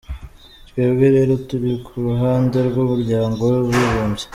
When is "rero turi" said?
1.15-1.71